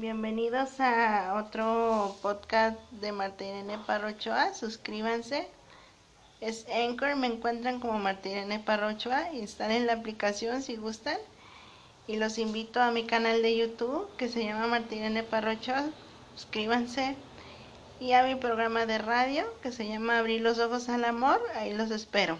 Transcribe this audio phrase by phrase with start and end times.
[0.00, 4.54] Bienvenidos a otro podcast de Marta Irene Parrochoa.
[4.54, 5.46] Suscríbanse.
[6.40, 9.30] Es Anchor, me encuentran como Marta Irene Parrochoa.
[9.34, 11.18] Instalen la aplicación si gustan.
[12.06, 15.84] Y los invito a mi canal de YouTube que se llama Marta Irene Parrochoa.
[16.36, 17.14] Suscríbanse.
[18.00, 21.42] Y a mi programa de radio que se llama Abrir los Ojos al Amor.
[21.54, 22.38] Ahí los espero.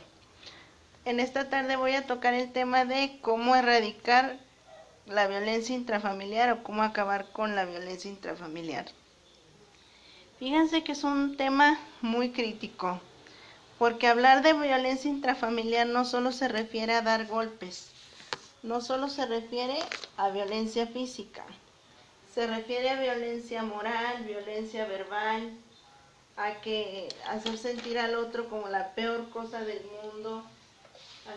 [1.04, 4.38] En esta tarde voy a tocar el tema de cómo erradicar
[5.06, 8.86] la violencia intrafamiliar o cómo acabar con la violencia intrafamiliar.
[10.38, 13.00] Fíjense que es un tema muy crítico,
[13.78, 17.90] porque hablar de violencia intrafamiliar no solo se refiere a dar golpes,
[18.62, 19.78] no solo se refiere
[20.16, 21.44] a violencia física,
[22.32, 25.52] se refiere a violencia moral, violencia verbal,
[26.36, 30.44] a que hacer sentir al otro como la peor cosa del mundo,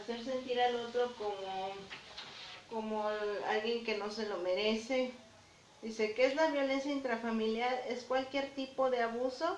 [0.01, 1.73] hacer sentir al otro como
[2.69, 3.07] como
[3.49, 5.11] alguien que no se lo merece.
[5.81, 7.73] Dice, que es la violencia intrafamiliar?
[7.87, 9.57] Es cualquier tipo de abuso,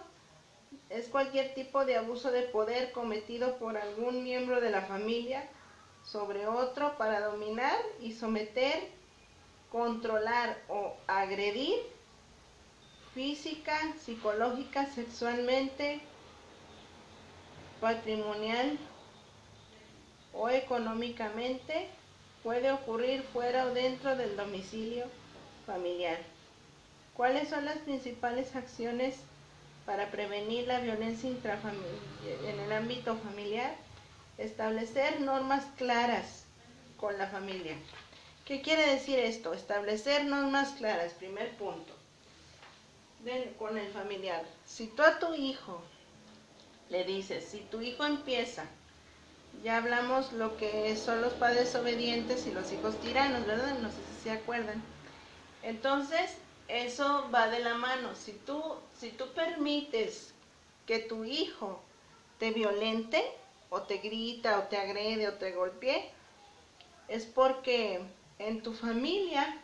[0.90, 5.48] es cualquier tipo de abuso de poder cometido por algún miembro de la familia
[6.04, 8.90] sobre otro para dominar y someter,
[9.72, 11.80] controlar o agredir
[13.14, 16.02] física, psicológica, sexualmente,
[17.82, 18.78] patrimonial
[20.34, 21.90] o económicamente
[22.44, 25.06] puede ocurrir fuera o dentro del domicilio
[25.66, 26.18] familiar.
[27.14, 29.16] ¿Cuáles son las principales acciones
[29.86, 33.76] para prevenir la violencia en el ámbito familiar?
[34.38, 36.44] Establecer normas claras
[36.98, 37.76] con la familia.
[38.46, 39.54] ¿Qué quiere decir esto?
[39.54, 41.94] Establecer normas claras, primer punto,
[43.58, 44.46] con el familiar.
[44.66, 45.82] Si tú a tu hijo
[46.90, 48.66] le dices, si tu hijo empieza
[49.64, 53.78] ya hablamos lo que son los padres obedientes y los hijos tiranos, ¿verdad?
[53.80, 54.82] No sé si se acuerdan.
[55.64, 58.16] Entonces, eso va de la mano.
[58.16, 58.62] Si tú,
[59.00, 60.34] si tú permites
[60.86, 61.82] que tu hijo
[62.40, 63.24] te violente,
[63.70, 66.12] o te grita, o te agrede, o te golpee,
[67.08, 68.02] es porque
[68.40, 69.58] en tu familia,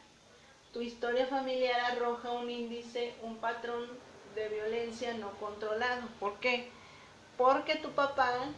[0.73, 3.87] tu historia familiar arroja un índice, un patrón
[4.35, 6.07] de violencia no controlado.
[6.19, 6.69] ¿Por qué?
[7.37, 8.53] Porque tu papá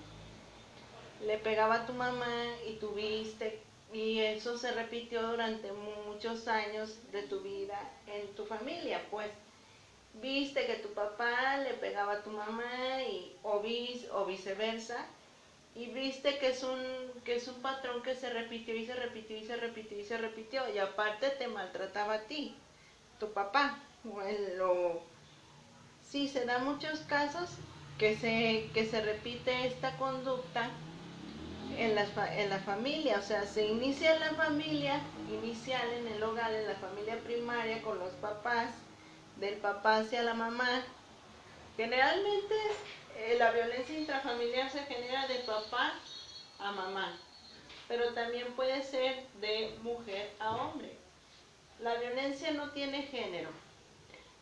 [1.21, 3.59] le pegaba a tu mamá y tuviste,
[3.93, 9.29] y eso se repitió durante muchos años de tu vida en tu familia, pues.
[10.21, 13.61] Viste que tu papá le pegaba a tu mamá y, o,
[14.13, 15.05] o viceversa,
[15.75, 16.81] y viste que es, un,
[17.25, 20.17] que es un patrón que se repitió y se repitió y se repitió y se
[20.17, 22.55] repitió, y aparte te maltrataba a ti,
[23.19, 23.77] tu papá,
[24.09, 24.57] o, el,
[26.01, 27.49] sí, se da muchos casos
[27.97, 30.69] que se, que se repite esta conducta
[31.77, 32.05] en la,
[32.37, 36.67] en la familia, o sea, se inicia en la familia, inicial en el hogar, en
[36.67, 38.69] la familia primaria, con los papás,
[39.37, 40.83] del papá hacia la mamá.
[41.77, 42.55] Generalmente
[43.17, 45.93] eh, la violencia intrafamiliar se genera de papá
[46.59, 47.17] a mamá,
[47.87, 50.97] pero también puede ser de mujer a hombre.
[51.79, 53.49] La violencia no tiene género.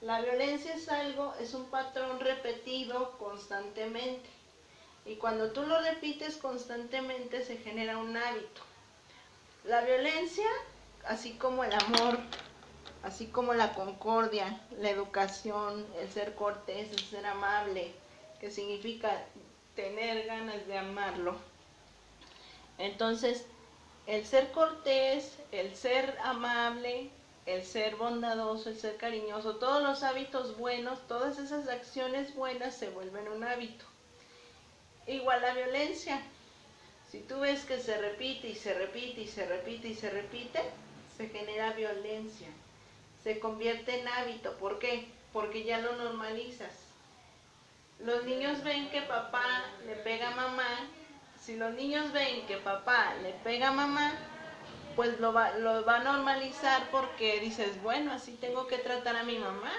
[0.02, 4.30] La violencia es algo, es un patrón repetido constantemente.
[5.06, 8.62] Y cuando tú lo repites constantemente se genera un hábito.
[9.66, 10.48] La violencia,
[11.06, 12.20] así como el amor,
[13.04, 17.94] así como la concordia, la educación, el ser cortés, el ser amable,
[18.40, 19.26] que significa
[19.76, 21.36] tener ganas de amarlo.
[22.78, 23.46] Entonces,
[24.08, 27.10] el ser cortés, el ser amable,
[27.46, 32.90] el ser bondadoso, el ser cariñoso, todos los hábitos buenos, todas esas acciones buenas se
[32.90, 33.93] vuelven un hábito.
[35.08, 36.22] Igual la violencia.
[37.12, 40.62] Si tú ves que se repite y se repite y se repite y se repite,
[41.18, 42.48] se genera violencia.
[43.24, 44.58] Se convierte en hábito.
[44.58, 45.08] ¿Por qué?
[45.32, 46.74] Porque ya lo normalizas.
[48.00, 49.46] Los niños ven que papá
[49.86, 50.90] le pega a mamá.
[51.40, 54.14] Si los niños ven que papá le pega a mamá,
[54.96, 59.24] pues lo va, lo va a normalizar porque dices, bueno, así tengo que tratar a
[59.24, 59.72] mi mamá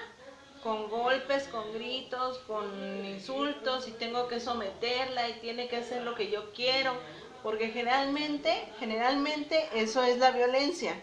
[0.65, 6.15] con golpes, con gritos, con insultos y tengo que someterla y tiene que hacer lo
[6.15, 6.95] que yo quiero,
[7.43, 10.95] porque generalmente, generalmente eso es la violencia,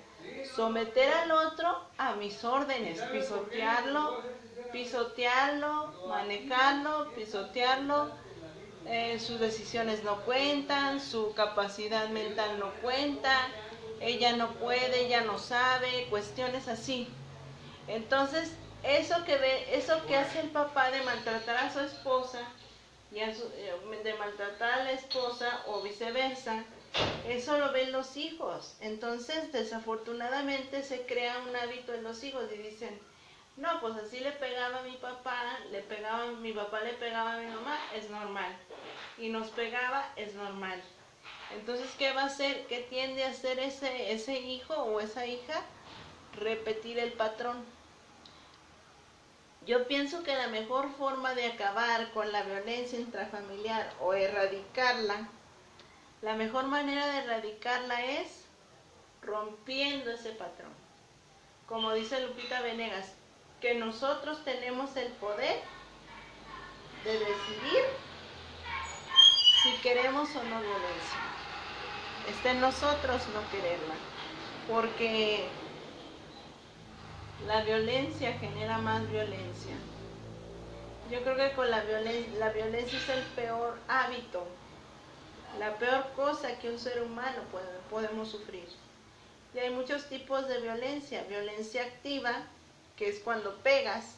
[0.57, 4.25] someter al otro a mis órdenes, pisotearlo,
[4.73, 8.11] pisotearlo, manejarlo, pisotearlo,
[8.87, 13.47] eh, sus decisiones no cuentan, su capacidad mental no cuenta,
[14.01, 17.07] ella no puede, ella no sabe, cuestiones así.
[17.87, 22.41] Entonces, eso que ve, eso que hace el papá de maltratar a su esposa
[23.13, 23.35] y eh,
[24.03, 26.65] de maltratar a la esposa o viceversa,
[27.27, 28.77] Eso lo ven los hijos.
[28.81, 32.99] Entonces, desafortunadamente se crea un hábito en los hijos y dicen,
[33.57, 37.39] no, pues así le pegaba a mi papá, le pegaba, mi papá le pegaba a
[37.39, 38.57] mi mamá, es normal.
[39.19, 40.83] Y nos pegaba, es normal.
[41.55, 42.67] Entonces, ¿qué va a hacer?
[42.67, 45.63] ¿Qué tiende a hacer ese, ese hijo o esa hija?
[46.39, 47.65] Repetir el patrón.
[49.67, 55.29] Yo pienso que la mejor forma de acabar con la violencia intrafamiliar o erradicarla,
[56.21, 58.45] la mejor manera de erradicarla es
[59.23, 60.73] rompiendo ese patrón.
[61.69, 63.13] Como dice Lupita Venegas,
[63.61, 65.61] que nosotros tenemos el poder
[67.05, 67.85] de decidir
[69.63, 71.21] si queremos o no violencia.
[72.29, 73.95] Está en nosotros no quererla,
[74.69, 75.49] porque
[77.47, 79.75] la violencia genera más violencia.
[81.11, 84.47] Yo creo que con la violencia, la violencia es el peor hábito,
[85.59, 88.69] la peor cosa que un ser humano puede, podemos sufrir.
[89.55, 92.45] Y hay muchos tipos de violencia, violencia activa,
[92.97, 94.15] que es cuando pegas,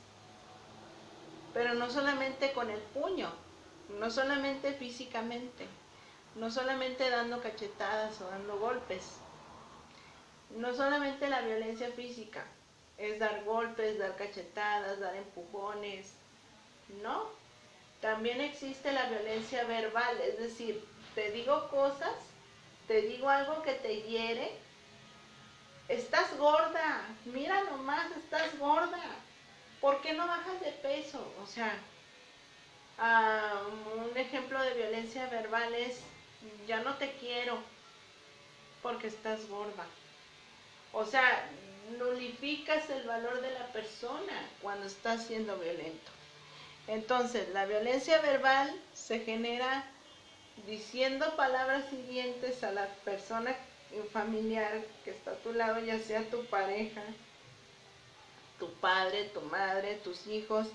[1.54, 3.32] pero no solamente con el puño,
[3.98, 5.66] no solamente físicamente,
[6.36, 9.16] no solamente dando cachetadas o dando golpes,
[10.56, 12.44] no solamente la violencia física,
[12.99, 16.12] es dar golpes, dar cachetadas, dar empujones.
[17.02, 17.29] No,
[18.00, 22.14] también existe la violencia verbal, es decir, te digo cosas,
[22.87, 24.52] te digo algo que te hiere.
[25.88, 29.02] Estás gorda, mira nomás, estás gorda.
[29.81, 31.26] ¿Por qué no bajas de peso?
[31.43, 31.79] O sea,
[33.96, 36.00] un ejemplo de violencia verbal es,
[36.67, 37.58] ya no te quiero
[38.82, 39.87] porque estás gorda.
[40.94, 41.49] O sea,
[41.99, 46.11] nulificas el valor de la persona cuando estás siendo violento.
[46.87, 49.85] Entonces, la violencia verbal se genera
[50.67, 53.56] diciendo palabras siguientes a la persona
[54.12, 57.02] familiar que está a tu lado, ya sea tu pareja,
[58.58, 60.69] tu padre, tu madre, tus hijos.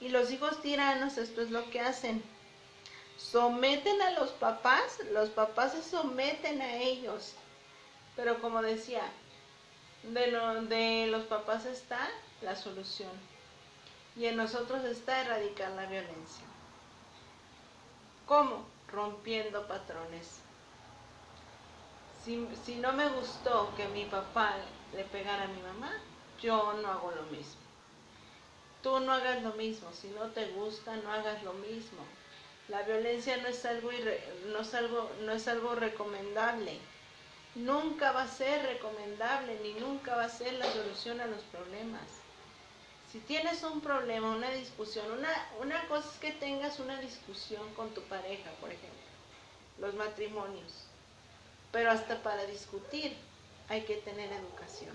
[0.00, 2.22] Y los hijos tiranos, esto es lo que hacen.
[3.16, 7.34] Someten a los papás, los papás se someten a ellos.
[8.16, 9.02] Pero como decía,
[10.02, 12.08] de, de los papás está
[12.42, 13.10] la solución
[14.16, 16.44] y en nosotros está erradicar la violencia.
[18.26, 18.66] ¿Cómo?
[18.88, 20.40] Rompiendo patrones.
[22.24, 24.56] Si, si, no me gustó que mi papá
[24.94, 25.92] le pegara a mi mamá,
[26.42, 27.60] yo no hago lo mismo.
[28.82, 29.90] Tú no hagas lo mismo.
[29.92, 32.02] Si no te gusta, no hagas lo mismo.
[32.68, 33.90] La violencia no es algo,
[34.46, 36.78] no es algo, no es algo recomendable
[37.54, 42.02] nunca va a ser recomendable ni nunca va a ser la solución a los problemas.
[43.10, 47.92] Si tienes un problema, una discusión, una, una cosa es que tengas una discusión con
[47.92, 49.00] tu pareja, por ejemplo,
[49.80, 50.84] los matrimonios.
[51.72, 53.16] Pero hasta para discutir
[53.68, 54.94] hay que tener educación.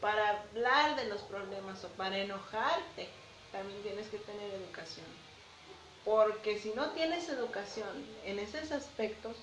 [0.00, 3.08] Para hablar de los problemas o para enojarte,
[3.50, 5.06] también tienes que tener educación.
[6.04, 9.36] Porque si no tienes educación en esos aspectos,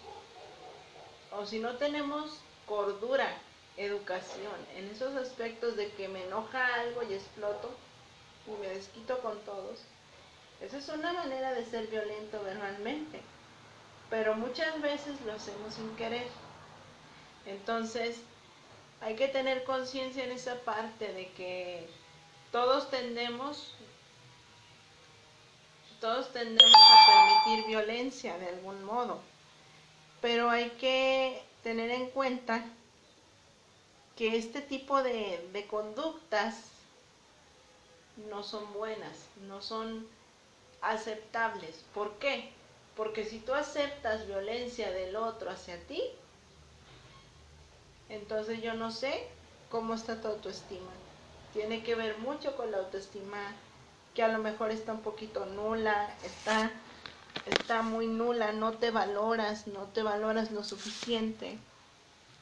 [1.32, 3.38] o si no tenemos cordura,
[3.78, 7.70] educación, en esos aspectos de que me enoja algo y exploto
[8.48, 9.82] y me desquito con todos,
[10.62, 13.22] esa es una manera de ser violento verbalmente,
[14.10, 16.28] pero muchas veces lo hacemos sin querer.
[17.46, 18.18] Entonces,
[19.02, 21.88] hay que tener conciencia en esa parte de que
[22.52, 23.74] todos tendemos
[26.00, 29.20] todos tendemos a permitir violencia de algún modo
[30.22, 32.64] pero hay que tener en cuenta
[34.16, 36.64] que este tipo de, conductas
[38.30, 40.08] no son buenas, no son
[40.82, 41.84] aceptables.
[41.94, 42.52] ¿Por qué?
[42.96, 46.02] Porque si tú aceptas violencia del otro hacia ti,
[48.10, 49.28] entonces yo no sé
[49.70, 50.92] cómo está tu autoestima.
[51.54, 53.54] Tiene que ver mucho con la autoestima
[54.16, 56.72] que a lo mejor está un poquito nula, está
[57.46, 61.58] está muy nula, no te valoras, no te valoras lo suficiente,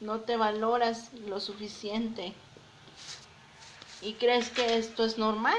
[0.00, 2.34] no te valoras lo suficiente
[4.02, 5.58] y crees que esto es normal,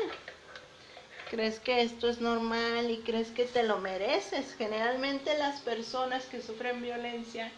[1.30, 4.54] crees que esto es normal y crees que te lo mereces.
[4.56, 7.52] Generalmente las personas que sufren violencia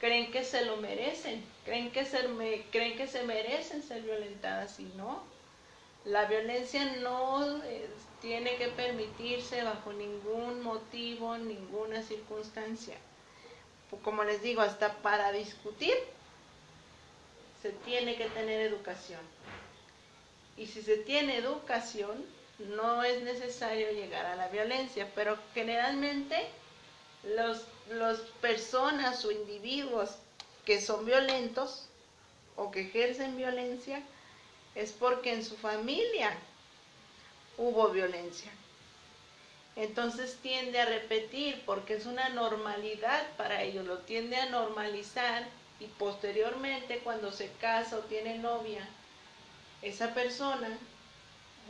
[0.00, 2.18] creen que se lo merecen, creen que se,
[2.70, 5.22] creen que se merecen ser violentadas y no.
[6.04, 7.62] La violencia no
[8.20, 12.96] tiene que permitirse bajo ningún motivo, ninguna circunstancia.
[14.02, 15.94] Como les digo, hasta para discutir
[17.62, 19.20] se tiene que tener educación.
[20.56, 22.24] Y si se tiene educación,
[22.58, 26.46] no es necesario llegar a la violencia, pero generalmente
[27.24, 30.10] los las personas o individuos
[30.64, 31.88] que son violentos
[32.56, 34.02] o que ejercen violencia
[34.74, 36.36] es porque en su familia
[37.60, 38.50] hubo violencia.
[39.76, 45.46] Entonces tiende a repetir porque es una normalidad para ellos, lo tiende a normalizar
[45.78, 48.88] y posteriormente cuando se casa o tiene novia,
[49.82, 50.78] esa persona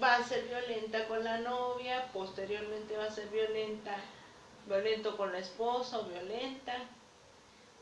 [0.02, 3.96] va a ser violenta con la novia, posteriormente va a ser violenta,
[4.66, 6.76] violento con la esposa o violenta.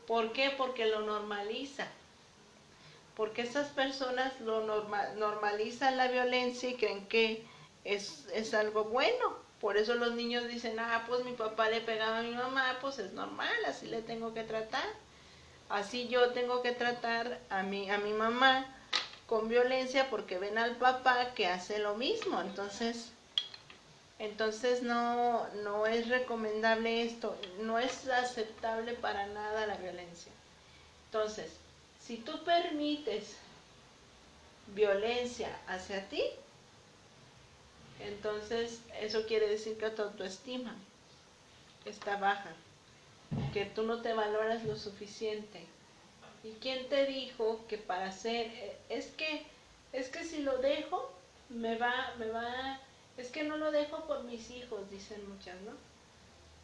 [0.07, 0.51] ¿Por qué?
[0.57, 1.87] Porque lo normaliza.
[3.15, 4.61] Porque esas personas lo
[5.15, 7.45] normalizan la violencia y creen que
[7.83, 9.37] es, es algo bueno.
[9.59, 12.99] Por eso los niños dicen, ah, pues mi papá le pegaba a mi mamá, pues
[12.99, 14.85] es normal, así le tengo que tratar.
[15.69, 18.65] Así yo tengo que tratar a mi, a mi mamá
[19.27, 22.41] con violencia porque ven al papá que hace lo mismo.
[22.41, 23.11] Entonces,
[24.17, 30.31] entonces no, no es recomendable esto, no es aceptable para nada la violencia.
[31.05, 31.51] Entonces,
[31.99, 33.35] si tú permites
[34.73, 36.23] violencia hacia ti,
[37.99, 40.75] entonces eso quiere decir que tu autoestima
[41.85, 42.51] está baja,
[43.53, 45.67] que tú no te valoras lo suficiente
[46.43, 49.45] ¿Y quién te dijo que para hacer, eh, es que,
[49.91, 51.11] es que si lo dejo,
[51.49, 52.79] me va, me va,
[53.17, 55.71] es que no lo dejo por mis hijos, dicen muchas, ¿no?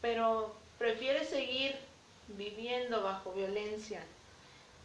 [0.02, 1.76] Pero prefiere seguir
[2.30, 4.02] viviendo bajo violencia,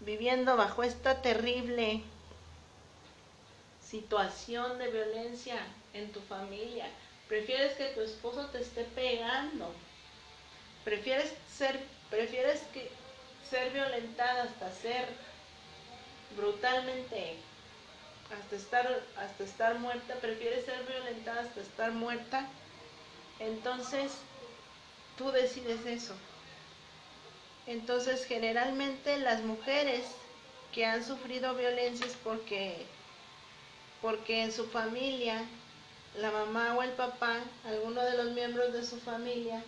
[0.00, 2.02] viviendo bajo esta terrible
[3.80, 5.57] situación de violencia
[5.95, 6.87] en tu familia.
[7.29, 9.73] Prefieres que tu esposo te esté pegando.
[10.85, 11.81] Prefieres ser,
[12.11, 12.91] prefieres que
[13.49, 15.07] ser violentada hasta ser
[16.37, 17.37] brutalmente,
[18.33, 22.47] hasta estar, hasta estar muerta, prefiere ser violentada hasta estar muerta,
[23.41, 24.13] entonces
[25.19, 26.15] tú decides eso.
[27.67, 30.05] Entonces generalmente las mujeres
[30.73, 32.87] que han sufrido violencia es porque,
[34.01, 35.45] porque en su familia,
[36.19, 39.62] la mamá o el papá, alguno de los miembros de su familia,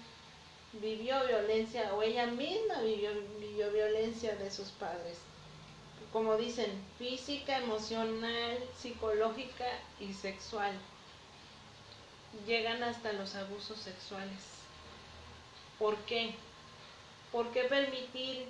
[0.75, 5.19] vivió violencia o ella misma vivió, vivió violencia de sus padres.
[6.13, 9.67] Como dicen, física, emocional, psicológica
[10.01, 10.73] y sexual.
[12.47, 14.43] Llegan hasta los abusos sexuales.
[15.79, 16.35] ¿Por qué?
[17.31, 18.47] ¿Por qué permitir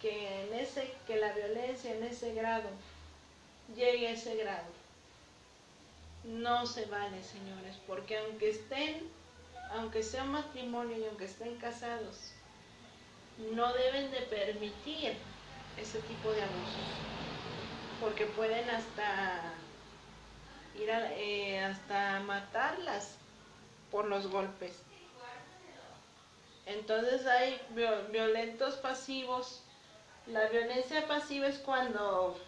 [0.00, 2.68] que, en ese, que la violencia en ese grado
[3.76, 4.77] llegue a ese grado?
[6.28, 9.10] No se vale, señores, porque aunque estén
[9.70, 12.32] aunque sea un matrimonio y aunque estén casados,
[13.52, 15.14] no deben de permitir
[15.76, 16.88] ese tipo de abusos,
[18.00, 19.52] porque pueden hasta
[20.74, 23.16] ir eh, hasta matarlas
[23.90, 24.82] por los golpes.
[26.66, 27.60] Entonces hay
[28.10, 29.62] violentos pasivos.
[30.26, 32.38] La violencia pasiva es cuando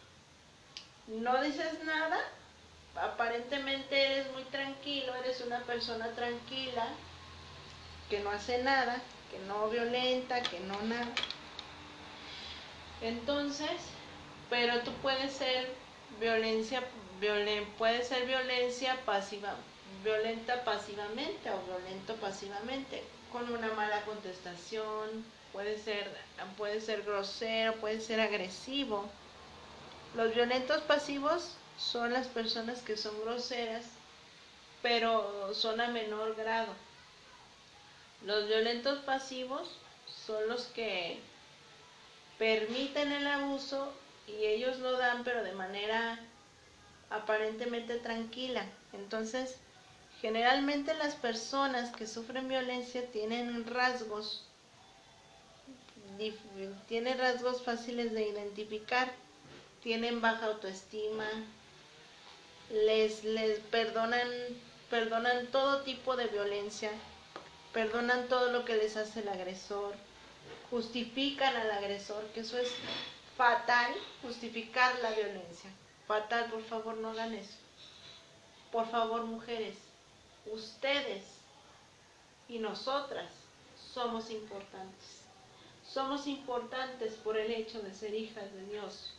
[1.07, 2.19] no dices nada,
[2.97, 6.89] aparentemente eres muy tranquilo, eres una persona tranquila,
[8.09, 11.09] que no hace nada, que no violenta, que no nada.
[13.01, 13.71] Entonces,
[14.51, 15.73] pero tú puedes ser
[16.19, 16.83] violencia,
[17.79, 19.55] puede ser violencia pasiva,
[20.03, 26.11] violenta pasivamente o violento pasivamente, con una mala contestación, puede ser,
[26.59, 29.09] puede ser grosero, puede ser agresivo.
[30.17, 33.87] Los violentos pasivos son las personas que son groseras,
[34.83, 36.73] pero son a menor grado.
[38.25, 39.69] Los violentos pasivos
[40.27, 41.19] son los que
[42.39, 43.93] permiten el abuso
[44.27, 46.21] y ellos lo dan pero de manera
[47.09, 48.65] aparentemente tranquila.
[48.93, 49.57] Entonces,
[50.21, 54.45] generalmente las personas que sufren violencia tienen rasgos
[56.87, 59.11] tienen rasgos fáciles de identificar,
[59.83, 61.25] tienen baja autoestima,
[62.71, 64.29] les, les perdonan,
[64.89, 66.91] perdonan todo tipo de violencia,
[67.73, 69.95] perdonan todo lo que les hace el agresor,
[70.71, 72.73] justifican al agresor, que eso es
[73.37, 75.71] fatal, justificar la violencia.
[76.07, 77.57] Fatal, por favor, no hagan eso.
[78.73, 79.77] Por favor, mujeres,
[80.47, 81.25] ustedes
[82.49, 83.31] y nosotras
[83.93, 85.23] somos importantes.
[85.87, 89.15] Somos importantes por el hecho de ser hijas de Dios.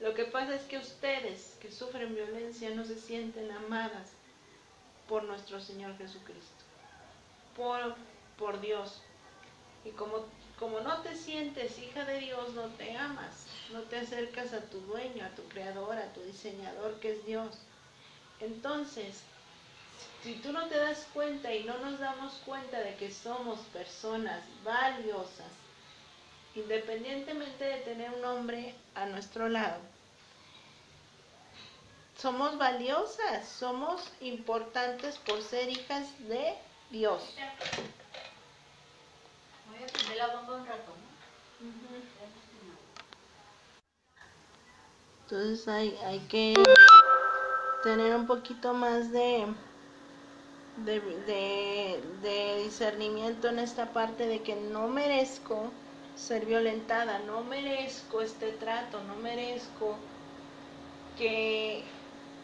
[0.00, 4.10] Lo que pasa es que ustedes que sufren violencia no se sienten amadas
[5.08, 6.64] por nuestro Señor Jesucristo
[7.56, 7.94] por,
[8.38, 9.00] por Dios.
[9.84, 10.24] Y como,
[10.58, 14.80] como no te sientes hija de Dios, no te amas, no te acercas a tu
[14.80, 17.58] dueño, a tu creador, a tu diseñador que es Dios.
[18.40, 19.22] Entonces,
[20.22, 24.42] Si tú no te das cuenta y no nos damos cuenta de que somos personas
[24.64, 25.52] valiosas,
[26.54, 29.80] independientemente de tener un hombre a nuestro lado,
[32.16, 36.54] somos valiosas, somos importantes por ser hijas de
[36.88, 37.44] Dios.
[39.64, 41.14] Voy a prender la bomba un rato, ¿no?
[45.28, 46.54] Entonces hay, hay que
[47.82, 49.46] tener un poquito más de,
[50.76, 55.83] de, de, de discernimiento en esta parte de que no merezco
[56.16, 59.96] ser violentada, no merezco este trato, no merezco
[61.18, 61.82] que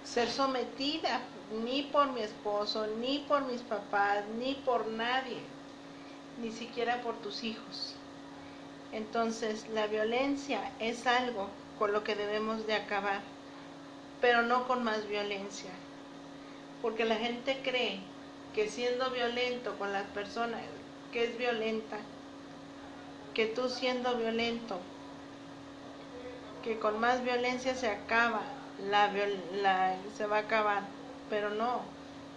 [0.05, 1.21] ser sometida
[1.63, 5.41] ni por mi esposo, ni por mis papás, ni por nadie,
[6.41, 7.95] ni siquiera por tus hijos.
[8.93, 11.49] Entonces la violencia es algo
[11.79, 13.21] con lo que debemos de acabar,
[14.21, 15.71] pero no con más violencia,
[16.83, 18.01] porque la gente cree
[18.55, 20.61] que siendo violento con las personas
[21.13, 21.99] que es violenta,
[23.35, 24.79] que tú siendo violento,
[26.63, 28.43] que con más violencia se acaba,
[28.89, 29.13] la,
[29.63, 30.83] la, se va a acabar,
[31.29, 31.83] pero no,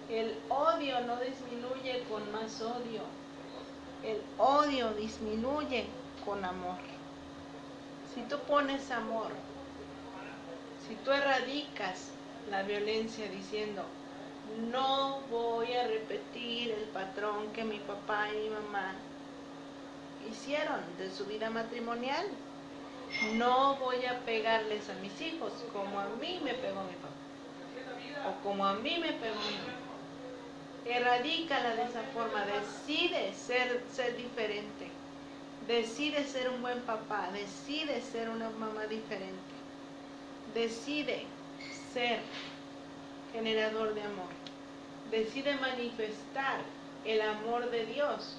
[0.09, 3.01] el odio no disminuye con más odio,
[4.03, 5.85] el odio disminuye
[6.25, 6.77] con amor.
[8.13, 9.31] Si tú pones amor,
[10.87, 12.09] si tú erradicas
[12.51, 13.83] la violencia diciendo,
[14.71, 18.93] no voy a repetir el patrón que mi papá y mi mamá
[20.29, 22.25] hicieron de su vida matrimonial,
[23.33, 27.13] no voy a pegarles a mis hijos como a mí me pegó mi papá
[28.27, 29.79] o como a mí me pegó mi mamá.
[30.85, 34.91] Erradícala de esa forma, decide ser, ser diferente
[35.67, 39.53] Decide ser un buen papá, decide ser una mamá diferente.
[40.53, 41.25] Decide
[41.93, 42.19] ser
[43.31, 44.27] generador de amor.
[45.09, 46.59] Decide manifestar
[47.05, 48.37] el amor de Dios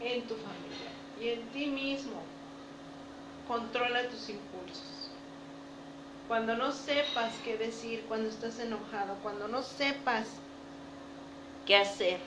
[0.00, 2.20] en tu familia y en ti mismo.
[3.48, 5.10] Controla tus impulsos.
[6.28, 10.26] Cuando no sepas qué decir, cuando estás enojado, cuando no sepas
[11.64, 12.18] qué hacer,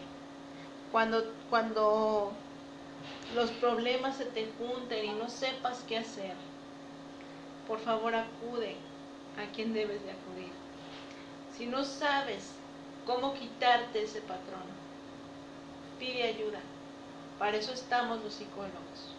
[0.91, 2.32] cuando, cuando
[3.36, 6.34] los problemas se te junten y no sepas qué hacer,
[7.67, 8.75] por favor acude
[9.38, 10.51] a quien debes de acudir.
[11.58, 12.51] Si no sabes
[13.05, 14.63] cómo quitarte ese patrón,
[15.99, 16.62] pide ayuda.
[17.39, 19.15] Para eso estamos los psicólogos.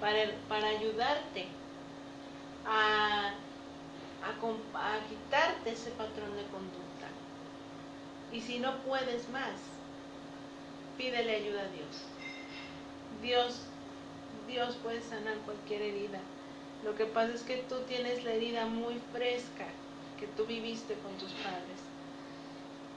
[0.00, 1.46] Para, para ayudarte
[2.66, 3.34] a,
[4.22, 7.08] a, a quitarte ese patrón de conducta.
[8.32, 9.60] Y si no puedes más,
[10.96, 12.02] pídele ayuda a Dios.
[13.22, 13.60] Dios,
[14.48, 16.20] Dios puede sanar cualquier herida.
[16.84, 19.66] Lo que pasa es que tú tienes la herida muy fresca
[20.18, 21.80] que tú viviste con tus padres.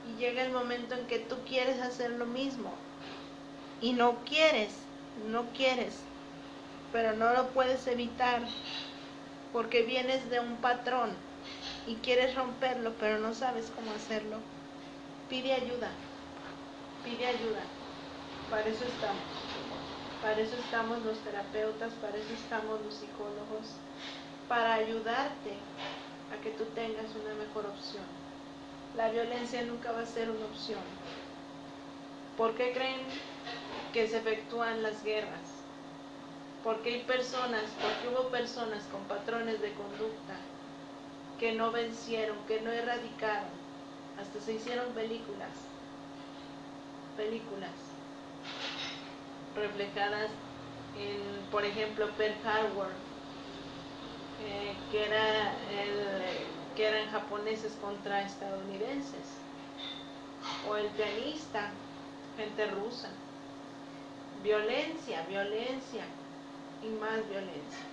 [0.06, 2.74] Y llega el momento en que tú quieres hacer lo mismo.
[3.84, 4.72] Y no quieres,
[5.30, 6.00] no quieres,
[6.94, 8.42] pero no lo puedes evitar
[9.52, 11.10] porque vienes de un patrón
[11.86, 14.38] y quieres romperlo, pero no sabes cómo hacerlo.
[15.30, 15.90] Pide ayuda,
[17.04, 17.60] pide ayuda.
[18.50, 19.22] Para eso estamos.
[20.22, 23.68] Para eso estamos los terapeutas, para eso estamos los psicólogos,
[24.48, 25.58] para ayudarte
[26.32, 28.06] a que tú tengas una mejor opción.
[28.96, 30.80] La violencia nunca va a ser una opción.
[32.38, 33.33] ¿Por qué creen
[33.94, 35.70] que se efectúan las guerras?
[36.64, 40.36] Porque hay personas, porque hubo personas con patrones de conducta
[41.40, 43.52] que no vencieron, que no erradicaron.
[44.18, 45.50] Hasta se hicieron películas.
[47.16, 47.72] Películas
[49.56, 50.32] reflejadas
[50.94, 52.88] en, por ejemplo, Pearl Harbor,
[54.40, 59.48] eh, que, era el, que eran japoneses contra estadounidenses,
[60.62, 61.86] o el pianista,
[62.36, 63.23] gente rusa.
[64.44, 66.04] Violencia, violencia
[66.84, 67.86] y más violencia.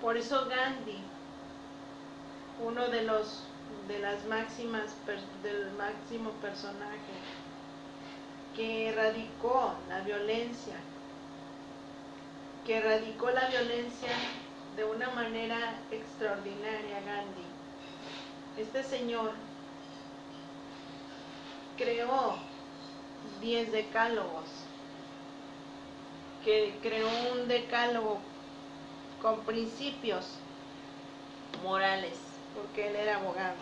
[0.00, 0.98] Por eso Gandhi,
[2.64, 3.44] uno de los
[3.88, 4.94] de las máximas
[5.42, 7.14] del máximo personaje
[8.54, 10.76] que erradicó la violencia,
[12.66, 14.10] que erradicó la violencia
[14.76, 17.46] de una manera extraordinaria, Gandhi.
[18.56, 19.32] Este señor
[21.76, 22.36] creó
[23.40, 24.44] 10 decálogos,
[26.44, 28.18] que creó un decálogo
[29.20, 30.26] con principios
[31.62, 32.18] morales,
[32.54, 33.56] porque él era abogado.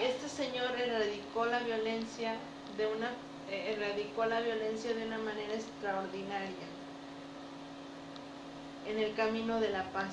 [0.00, 2.36] Este señor erradicó la violencia
[2.76, 3.10] de una
[3.50, 6.68] eh, erradicó la violencia de una manera extraordinaria
[8.86, 10.12] en el camino de la paz,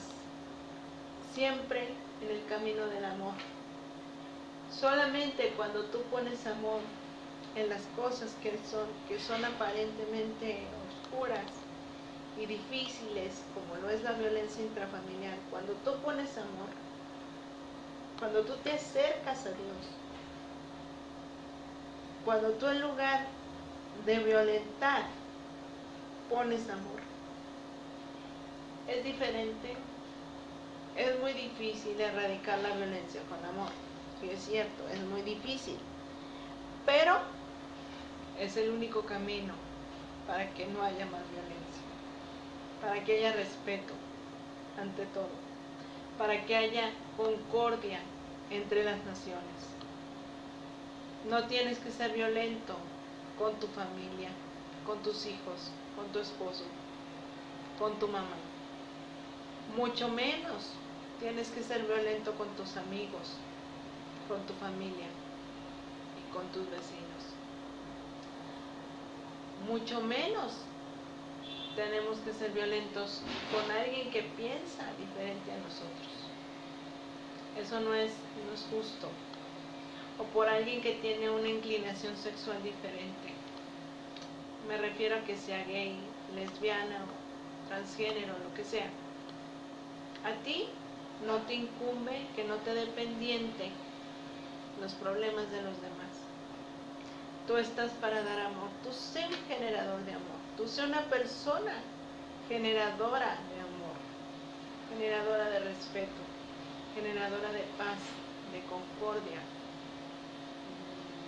[1.34, 1.90] siempre
[2.22, 3.34] en el camino del amor.
[4.72, 6.80] Solamente cuando tú pones amor
[7.56, 10.64] en las cosas que son, que son aparentemente
[11.06, 11.46] oscuras
[12.38, 16.70] y difíciles, como lo es la violencia intrafamiliar, cuando tú pones amor,
[18.20, 19.78] cuando tú te acercas a Dios,
[22.24, 23.26] cuando tú en lugar
[24.06, 25.04] de violentar
[26.30, 27.00] pones amor,
[28.88, 29.76] es diferente,
[30.98, 33.72] es muy difícil erradicar la violencia con amor,
[34.20, 35.78] sí es cierto, es muy difícil,
[36.86, 37.18] pero
[38.40, 39.65] es el único camino
[40.28, 41.84] para que no haya más violencia,
[42.82, 43.94] para que haya respeto
[44.80, 45.30] ante todo,
[46.18, 48.00] para que haya concordia
[48.50, 49.76] entre las naciones.
[51.30, 52.76] No tienes que ser violento
[53.38, 54.30] con tu familia,
[54.86, 56.64] con tus hijos, con tu esposo,
[57.80, 58.38] con tu mamá.
[59.76, 60.72] Mucho menos
[61.20, 63.38] tienes que ser violento con tus amigos,
[64.28, 65.08] con tu familia
[66.20, 67.05] y con tus vecinos.
[69.68, 70.54] Mucho menos
[71.76, 76.16] tenemos que ser violentos con alguien que piensa diferente a nosotros.
[77.60, 78.12] Eso no es,
[78.46, 79.10] no es justo.
[80.20, 83.34] O por alguien que tiene una inclinación sexual diferente.
[84.68, 85.98] Me refiero a que sea gay,
[86.36, 87.06] lesbiana
[87.68, 88.90] transgénero, lo que sea.
[90.24, 90.66] A ti
[91.26, 93.70] no te incumbe que no te dé pendiente
[94.82, 95.95] los problemas de los demás.
[97.46, 98.70] Tú estás para dar amor.
[98.82, 100.40] Tú sé un generador de amor.
[100.56, 101.74] Tú sé una persona
[102.48, 103.96] generadora de amor,
[104.90, 106.24] generadora de respeto,
[106.94, 108.02] generadora de paz,
[108.52, 109.40] de concordia,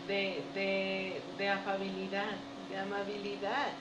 [0.08, 2.38] de, de, de afabilidad,
[2.70, 3.74] de amabilidad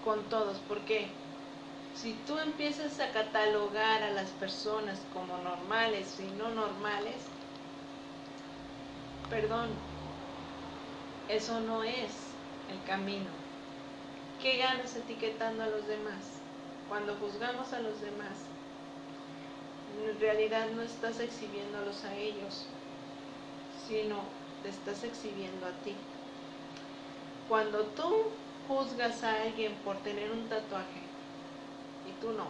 [0.00, 0.60] con todos.
[0.60, 1.10] Porque
[1.92, 7.24] si tú empiezas a catalogar a las personas como normales y no normales,
[9.28, 9.93] perdón,
[11.28, 12.12] eso no es
[12.70, 13.30] el camino.
[14.42, 16.40] ¿Qué ganas etiquetando a los demás?
[16.88, 18.32] Cuando juzgamos a los demás,
[20.06, 22.66] en realidad no estás exhibiéndolos a ellos,
[23.88, 24.16] sino
[24.62, 25.94] te estás exhibiendo a ti.
[27.48, 28.24] Cuando tú
[28.68, 31.02] juzgas a alguien por tener un tatuaje
[32.08, 32.46] y tú no,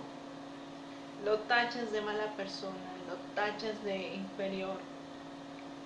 [1.24, 2.74] lo tachas de mala persona,
[3.08, 4.78] lo tachas de inferior,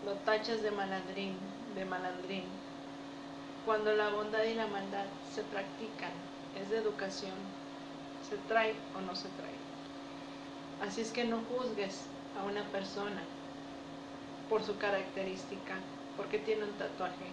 [0.04, 1.36] lo tachas de malandrín,
[1.74, 2.44] de malandrín,
[3.68, 5.04] cuando la bondad y la maldad
[5.34, 6.10] se practican,
[6.58, 7.34] es de educación,
[8.26, 10.88] se trae o no se trae.
[10.88, 12.00] Así es que no juzgues
[12.40, 13.20] a una persona
[14.48, 15.74] por su característica,
[16.16, 17.26] porque tiene un tatuaje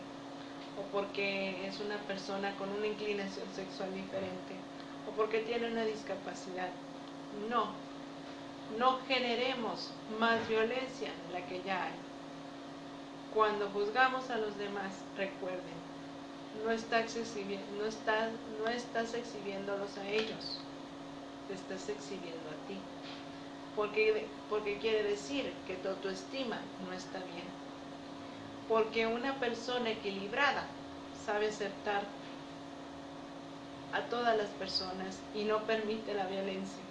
[0.78, 4.56] o porque es una persona con una inclinación sexual diferente
[5.08, 6.68] o porque tiene una discapacidad.
[7.50, 7.70] No,
[8.78, 11.94] no generemos más violencia en la que ya hay.
[13.34, 15.85] Cuando juzgamos a los demás, recuerden,
[16.64, 20.60] no, está no, estás, no estás exhibiéndolos a ellos,
[21.48, 22.78] te estás exhibiendo a ti.
[23.76, 27.48] Porque, porque quiere decir que tu autoestima no está bien.
[28.70, 30.66] Porque una persona equilibrada
[31.26, 32.04] sabe aceptar
[33.92, 36.84] a todas las personas y no permite la violencia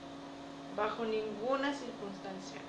[0.77, 2.61] bajo ninguna circunstancia.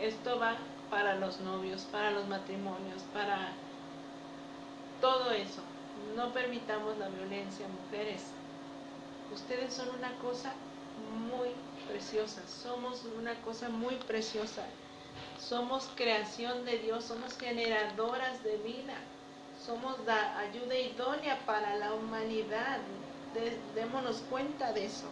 [0.00, 0.56] Esto va
[0.90, 3.52] para los novios, para los matrimonios, para
[5.00, 5.62] todo eso.
[6.16, 8.22] No permitamos la violencia, mujeres.
[9.32, 10.54] Ustedes son una cosa
[11.28, 11.50] muy
[11.88, 14.64] preciosa, somos una cosa muy preciosa.
[15.38, 18.94] Somos creación de Dios, somos generadoras de vida,
[19.64, 22.78] somos la ayuda idónea para la humanidad.
[23.74, 25.06] démonos cuenta de eso.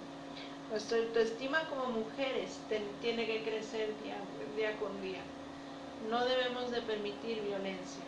[0.70, 2.58] Nuestra autoestima como mujeres
[3.00, 4.16] tiene que crecer día,
[4.56, 5.22] día con día.
[6.10, 8.02] No debemos de permitir violencia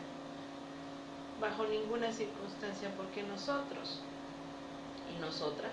[1.41, 4.01] bajo ninguna circunstancia, porque nosotros
[5.15, 5.73] y nosotras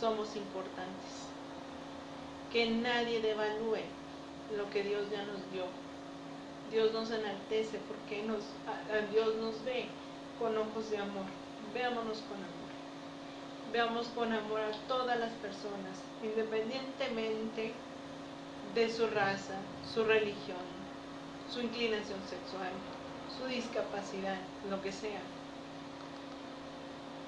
[0.00, 1.26] somos importantes.
[2.52, 3.82] Que nadie devalúe
[4.56, 5.64] lo que Dios ya nos dio.
[6.70, 8.44] Dios nos enaltece porque nos,
[9.10, 9.86] Dios nos ve
[10.38, 11.24] con ojos de amor.
[11.74, 12.58] Veámonos con amor.
[13.72, 17.74] Veamos con amor a todas las personas, independientemente
[18.74, 19.56] de su raza,
[19.92, 20.56] su religión,
[21.50, 22.70] su inclinación sexual,
[23.38, 25.20] su discapacidad, lo que sea.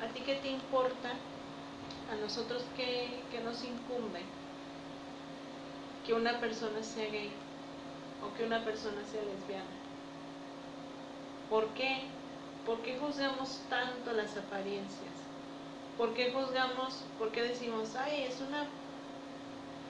[0.03, 1.11] ¿A ti qué te importa?
[2.11, 4.23] ¿A nosotros qué, nos incumbe?
[6.07, 7.31] Que una persona sea gay
[8.25, 9.65] o que una persona sea lesbiana.
[11.49, 12.05] ¿Por qué?
[12.67, 15.15] ¿Por qué juzgamos tanto las apariencias?
[15.97, 18.67] ¿Por qué juzgamos, por qué decimos, ay, es una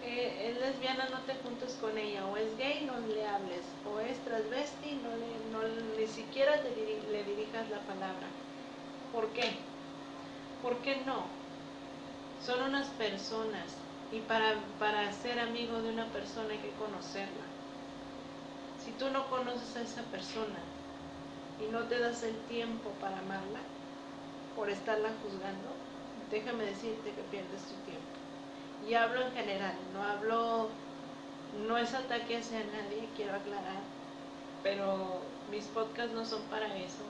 [0.02, 4.00] eh, es lesbiana, no te juntes con ella, o es gay, no le hables, o
[4.00, 8.26] es transvesti, no, le, no ni siquiera te le dirijas la palabra.
[9.12, 9.56] ¿Por qué?
[10.62, 11.24] ¿Por qué no?
[12.44, 13.76] Son unas personas
[14.12, 17.44] y para, para ser amigo de una persona hay que conocerla.
[18.84, 20.58] Si tú no conoces a esa persona
[21.60, 23.60] y no te das el tiempo para amarla,
[24.56, 25.68] por estarla juzgando,
[26.30, 28.19] déjame decirte que pierdes tu tiempo
[28.90, 30.68] y hablo en general, no hablo,
[31.64, 33.82] no es ataque hacia nadie, quiero aclarar,
[34.64, 37.04] pero mis podcasts no son para eso,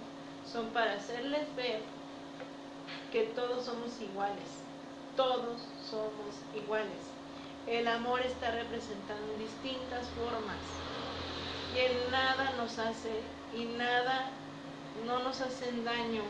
[0.44, 1.80] son para hacerles ver
[3.10, 4.44] que todos somos iguales,
[5.16, 7.00] todos somos iguales.
[7.66, 10.60] El amor está representado en distintas formas.
[11.74, 13.22] Y en nada nos hace
[13.56, 14.28] y nada
[15.06, 16.24] no nos hacen daño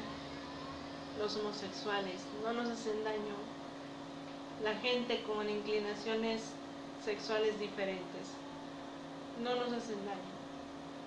[1.19, 3.50] los homosexuales, no nos hacen daño
[4.63, 6.43] la gente con inclinaciones
[7.05, 8.35] sexuales diferentes.
[9.43, 10.41] No nos hacen daño.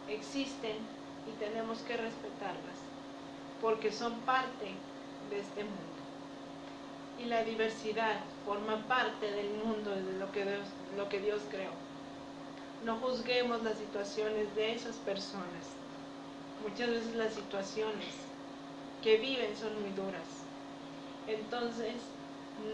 [0.09, 0.77] Existen
[1.27, 2.77] y tenemos que respetarlas
[3.61, 4.71] porque son parte
[5.29, 5.77] de este mundo.
[7.19, 11.71] Y la diversidad forma parte del mundo de lo que Dios, lo que Dios creó.
[12.83, 15.71] No juzguemos las situaciones de esas personas.
[16.67, 18.13] Muchas veces las situaciones
[19.01, 20.27] que viven son muy duras.
[21.27, 21.93] Entonces,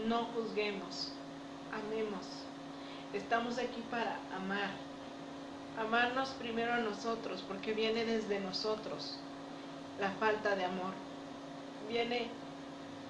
[0.06, 1.12] no juzguemos,
[1.72, 2.26] amemos.
[3.12, 4.70] Estamos aquí para amar.
[5.78, 9.18] Amarnos primero a nosotros, porque viene desde nosotros
[10.00, 10.92] la falta de amor.
[11.88, 12.28] Viene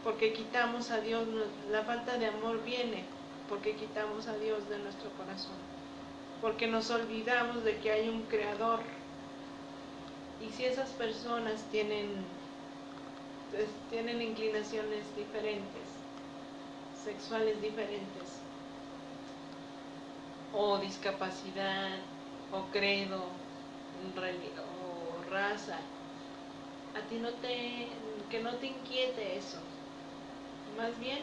[0.04, 1.26] porque quitamos a Dios,
[1.70, 3.04] la falta de amor viene
[3.48, 5.56] porque quitamos a Dios de nuestro corazón,
[6.40, 8.80] porque nos olvidamos de que hay un creador.
[10.40, 12.24] Y si esas personas tienen,
[13.50, 15.89] pues, tienen inclinaciones diferentes,
[17.04, 18.40] sexuales diferentes,
[20.52, 21.98] o discapacidad,
[22.52, 25.78] o credo, o raza.
[26.94, 27.88] A ti no te,
[28.30, 29.58] que no te inquiete eso.
[30.76, 31.20] Más bien,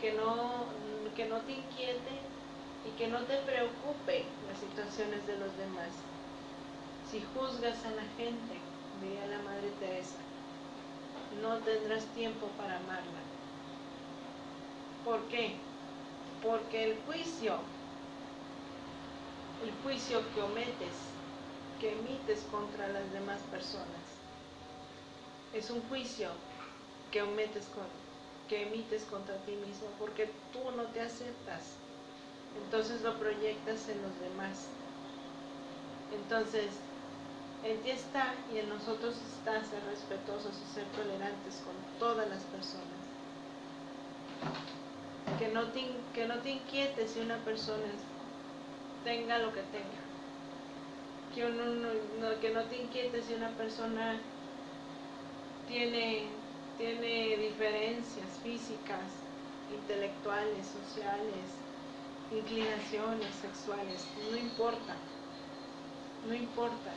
[0.00, 0.64] que no,
[1.14, 2.14] que no te inquiete
[2.86, 5.90] y que no te preocupe las situaciones de los demás.
[7.10, 8.54] Si juzgas a la gente,
[9.02, 10.16] diría la Madre Teresa,
[11.42, 13.29] no tendrás tiempo para amarla.
[15.04, 15.56] ¿Por qué?
[16.42, 17.58] Porque el juicio,
[19.64, 20.96] el juicio que ometes,
[21.80, 23.86] que emites contra las demás personas,
[25.54, 26.28] es un juicio
[27.10, 27.66] que ometes
[28.48, 31.62] que emites contra ti mismo porque tú no te aceptas.
[32.64, 34.66] Entonces lo proyectas en los demás.
[36.12, 36.66] Entonces,
[37.62, 42.42] en ti está y en nosotros está ser respetuosos y ser tolerantes con todas las
[42.44, 42.99] personas
[45.52, 45.84] no te,
[46.14, 47.86] que no te inquiete si una persona
[49.04, 50.00] tenga lo que tenga.
[51.34, 54.18] Que, no, que no te inquiete si una persona
[55.68, 56.26] tiene,
[56.76, 59.00] tiene diferencias físicas,
[59.72, 61.46] intelectuales, sociales,
[62.32, 64.04] inclinaciones sexuales.
[64.30, 64.96] No importa.
[66.26, 66.92] No importa.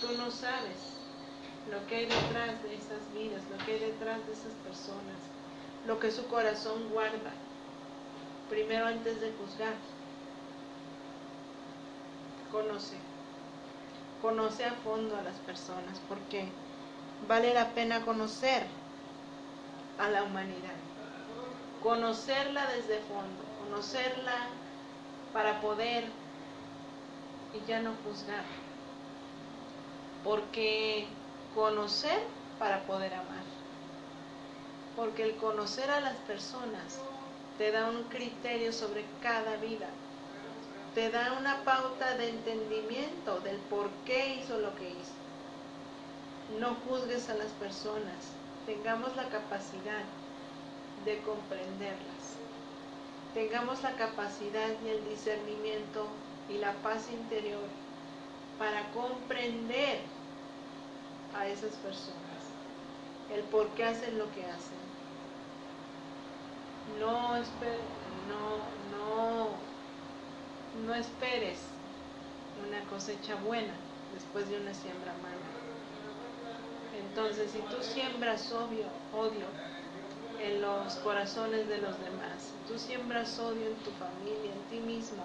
[0.00, 0.96] Tú no sabes
[1.70, 5.18] lo que hay detrás de esas vidas, lo que hay detrás de esas personas,
[5.86, 7.32] lo que su corazón guarda
[8.52, 9.72] primero antes de juzgar.
[12.50, 12.98] Conoce.
[14.20, 16.48] Conoce a fondo a las personas porque
[17.26, 18.66] vale la pena conocer
[19.98, 20.76] a la humanidad.
[21.82, 24.48] Conocerla desde fondo, conocerla
[25.32, 26.04] para poder
[27.54, 28.44] y ya no juzgar.
[30.24, 31.06] Porque
[31.54, 32.20] conocer
[32.58, 33.44] para poder amar.
[34.94, 37.00] Porque el conocer a las personas
[37.58, 39.88] te da un criterio sobre cada vida,
[40.94, 45.12] te da una pauta de entendimiento del por qué hizo lo que hizo.
[46.58, 48.32] No juzgues a las personas,
[48.66, 50.04] tengamos la capacidad
[51.04, 52.36] de comprenderlas,
[53.34, 56.06] tengamos la capacidad y el discernimiento
[56.48, 57.68] y la paz interior
[58.58, 60.00] para comprender
[61.34, 62.18] a esas personas,
[63.34, 64.91] el por qué hacen lo que hacen
[66.98, 67.36] no,
[68.28, 68.56] no,
[68.90, 69.48] no,
[70.86, 71.58] no esperes
[72.68, 73.74] una cosecha buena
[74.14, 75.62] después de una siembra mala.
[77.08, 79.46] Entonces, si tú siembras odio, odio
[80.40, 84.80] en los corazones de los demás, si tú siembras odio en tu familia, en ti
[84.80, 85.24] mismo,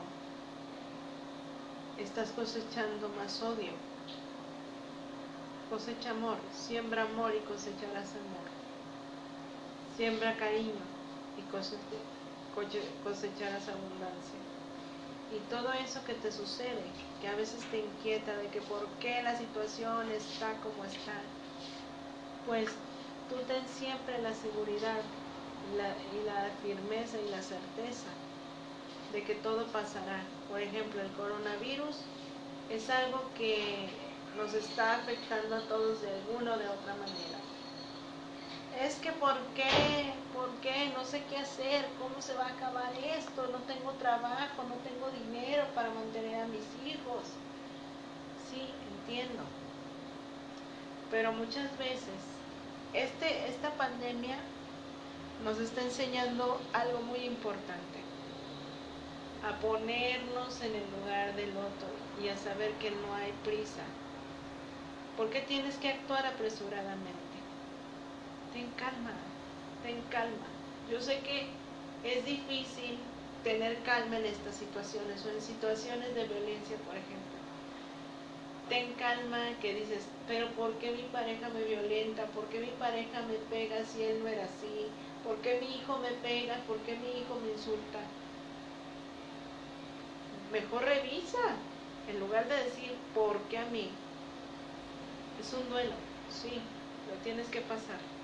[1.98, 3.72] estás cosechando más odio.
[5.70, 8.48] Cosecha amor, siembra amor y cosecharás amor.
[9.98, 10.97] Siembra cariño
[11.38, 11.42] y
[13.04, 14.40] cosecharás abundancia.
[15.30, 16.84] Y todo eso que te sucede,
[17.22, 21.14] que a veces te inquieta de que por qué la situación está como está,
[22.46, 22.70] pues
[23.30, 25.02] tú ten siempre la seguridad
[25.76, 28.08] la, y la firmeza y la certeza
[29.12, 30.24] de que todo pasará.
[30.50, 31.98] Por ejemplo, el coronavirus
[32.70, 33.90] es algo que
[34.38, 37.47] nos está afectando a todos de alguna o de otra manera.
[38.84, 40.14] Es que ¿por qué?
[40.36, 40.92] ¿Por qué?
[40.96, 43.48] No sé qué hacer, ¿cómo se va a acabar esto?
[43.48, 47.24] No tengo trabajo, no tengo dinero para mantener a mis hijos.
[48.50, 49.42] Sí, entiendo.
[51.10, 52.22] Pero muchas veces
[52.94, 54.38] este, esta pandemia
[55.44, 58.00] nos está enseñando algo muy importante.
[59.42, 61.90] A ponernos en el lugar del otro
[62.22, 63.84] y a saber que no hay prisa.
[65.16, 67.27] ¿Por qué tienes que actuar apresuradamente?
[68.58, 69.16] Ten calma,
[69.84, 70.50] ten calma.
[70.90, 71.38] Yo sé que
[72.02, 72.94] es difícil
[73.44, 77.38] tener calma en estas situaciones o en situaciones de violencia, por ejemplo.
[78.68, 82.32] Ten calma que dices, pero ¿por qué mi pareja me violenta?
[82.32, 84.92] ¿Por qué mi pareja me pega si él no era así?
[85.22, 86.66] ¿Por qué mi hijo me pega?
[86.66, 88.00] ¿Por qué mi hijo me insulta?
[90.50, 91.46] Mejor revisa,
[92.08, 93.92] en lugar de decir, ¿por qué a mí?
[95.38, 95.96] Es un duelo,
[96.28, 96.62] sí,
[97.06, 98.17] lo tienes que pasar.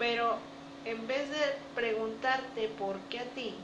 [0.00, 0.38] Pero
[0.86, 1.36] en vez de
[1.74, 3.54] preguntarte por qué a ti,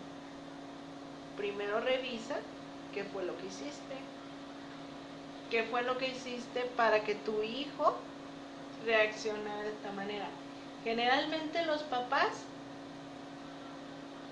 [1.34, 2.36] primero revisa
[2.92, 3.96] qué fue lo que hiciste.
[5.50, 7.96] ¿Qué fue lo que hiciste para que tu hijo
[8.84, 10.28] reaccionara de esta manera?
[10.84, 12.44] Generalmente los papás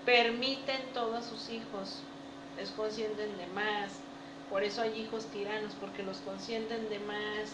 [0.05, 2.01] permiten todo a sus hijos,
[2.59, 3.93] les consienten de más,
[4.51, 7.53] por eso hay hijos tiranos, porque los consienten de más,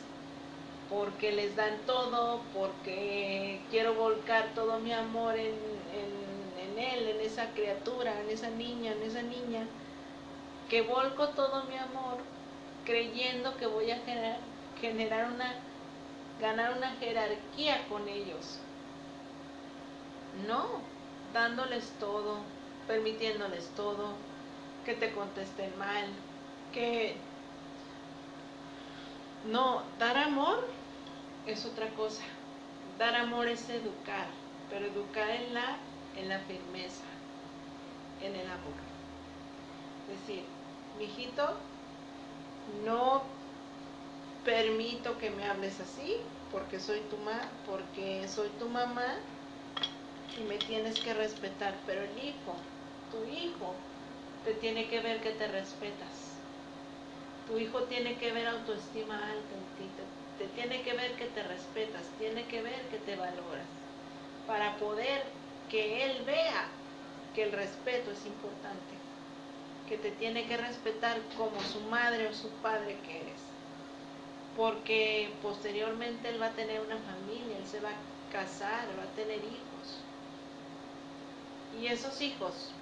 [0.90, 5.55] porque les dan todo, porque quiero volcar todo mi amor en,
[5.94, 9.66] en, en él, en esa criatura, en esa niña, en esa niña,
[10.68, 12.18] que volco todo mi amor
[12.85, 14.38] creyendo que voy a generar,
[14.81, 15.55] generar una,
[16.40, 18.59] ganar una jerarquía con ellos.
[20.48, 20.66] No,
[21.33, 22.38] dándoles todo,
[22.88, 24.14] permitiéndoles todo,
[24.85, 26.07] que te contesten mal,
[26.72, 27.14] que
[29.44, 30.79] no, dar amor
[31.50, 32.22] es otra cosa.
[32.98, 34.26] Dar amor es educar,
[34.68, 35.78] pero educar en la,
[36.16, 37.04] en la firmeza,
[38.22, 38.74] en el amor.
[40.12, 40.44] Es decir,
[40.98, 41.56] mijito,
[42.84, 43.22] no
[44.44, 46.16] permito que me hables así
[46.52, 49.06] porque soy tu ma, porque soy tu mamá
[50.38, 52.54] y me tienes que respetar, pero el hijo,
[53.10, 53.74] tu hijo,
[54.44, 56.30] te tiene que ver que te respetas.
[57.46, 59.90] Tu hijo tiene que ver autoestima alta en ti,
[60.48, 63.66] tiene que ver que te respetas, tiene que ver que te valoras,
[64.46, 65.22] para poder
[65.68, 66.68] que él vea
[67.35, 68.94] que el respeto es importante,
[69.87, 73.40] que te tiene que respetar como su madre o su padre que eres,
[74.57, 79.14] porque posteriormente él va a tener una familia, él se va a casar, va a
[79.14, 80.05] tener hijos,
[81.72, 82.74] y esos hijos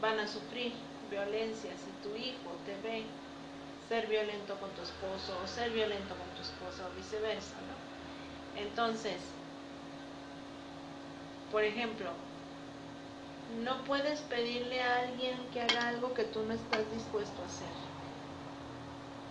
[0.00, 0.72] van a sufrir
[1.10, 1.76] violencia.
[1.76, 3.02] Si tu hijo te ve
[3.88, 7.56] ser violento con tu esposo o ser violento con tu esposa o viceversa.
[8.56, 9.16] Entonces,
[11.50, 12.10] por ejemplo,
[13.64, 17.68] no puedes pedirle a alguien que haga algo que tú no estás dispuesto a hacer.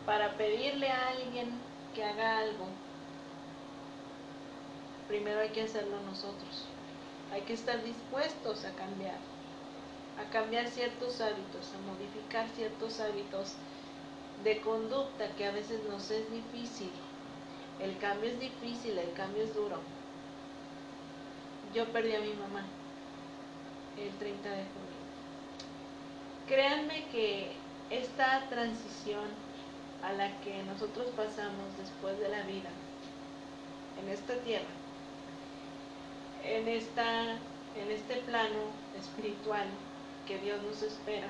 [0.06, 1.52] Para pedirle a alguien
[1.94, 2.66] que haga algo,
[5.08, 6.66] primero hay que hacerlo nosotros.
[7.32, 9.20] Hay que estar dispuestos a cambiar,
[10.18, 13.54] a cambiar ciertos hábitos, a modificar ciertos hábitos
[14.48, 16.90] de conducta que a veces nos es difícil.
[17.82, 19.78] El cambio es difícil, el cambio es duro.
[21.74, 22.64] Yo perdí a mi mamá
[23.98, 24.98] el 30 de junio.
[26.48, 27.52] Créanme que
[27.90, 29.26] esta transición
[30.02, 32.70] a la que nosotros pasamos después de la vida
[34.02, 34.74] en esta tierra,
[36.46, 39.68] en, esta, en este plano espiritual
[40.26, 41.28] que Dios nos espera,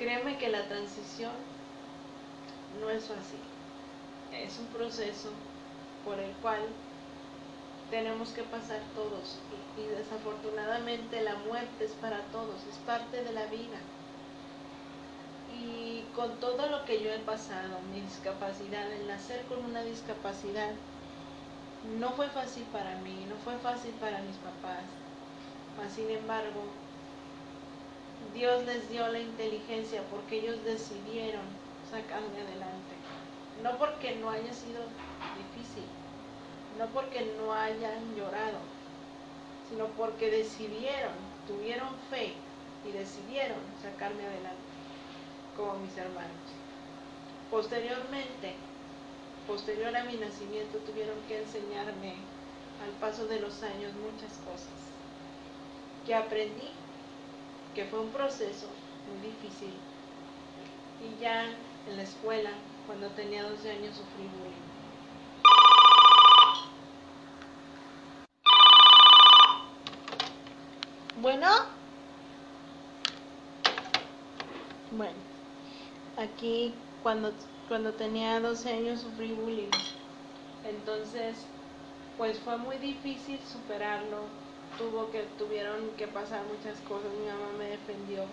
[0.00, 1.32] créeme que la transición
[2.80, 3.38] no es fácil.
[4.32, 5.28] Es un proceso
[6.06, 6.62] por el cual
[7.90, 9.38] tenemos que pasar todos
[9.76, 13.78] y, desafortunadamente la muerte es para todos, es parte de la vida.
[15.60, 20.70] Y con todo lo que yo he pasado, mi discapacidad, el nacer con una discapacidad,
[21.98, 24.84] no fue fácil para mí, no fue fácil para mis papás.
[25.94, 26.62] Sin embargo,
[28.34, 31.42] Dios les dio la inteligencia porque ellos decidieron
[31.90, 32.94] sacarme adelante.
[33.62, 34.82] No porque no haya sido
[35.36, 35.84] difícil,
[36.78, 38.58] no porque no hayan llorado,
[39.68, 41.12] sino porque decidieron,
[41.46, 42.32] tuvieron fe
[42.88, 44.70] y decidieron sacarme adelante,
[45.56, 46.48] como mis hermanos.
[47.50, 48.54] Posteriormente,
[49.46, 52.14] posterior a mi nacimiento, tuvieron que enseñarme
[52.82, 54.90] al paso de los años muchas cosas
[56.06, 56.70] que aprendí,
[57.74, 58.66] que fue un proceso
[59.06, 59.72] muy difícil.
[61.00, 61.44] Y ya
[61.86, 62.50] en la escuela,
[62.86, 64.70] cuando tenía 12 años, sufrí bullying.
[71.16, 71.48] Bueno.
[74.90, 75.22] Bueno,
[76.16, 77.32] aquí cuando,
[77.68, 79.70] cuando tenía 12 años sufrí bullying.
[80.64, 81.36] Entonces,
[82.16, 84.49] pues fue muy difícil superarlo.
[84.78, 87.12] Tuvo que, tuvieron que pasar muchas cosas.
[87.12, 88.24] Mi mamá me defendió